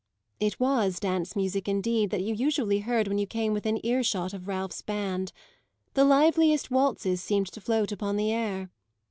It 0.39 0.59
was 0.59 0.99
dance 0.99 1.35
music 1.35 1.67
indeed 1.67 2.09
that 2.09 2.23
you 2.23 2.33
usually 2.33 2.79
heard 2.79 3.07
when 3.07 3.19
you 3.19 3.27
came 3.27 3.53
within 3.53 3.79
ear 3.85 4.01
shot 4.01 4.33
of 4.33 4.47
Ralph's 4.47 4.81
band; 4.81 5.31
the 5.93 6.03
liveliest 6.03 6.71
waltzes 6.71 7.21
seemed 7.21 7.51
to 7.51 7.61
float 7.61 7.91
upon 7.91 8.15
the 8.15 8.31
air. 8.31 8.71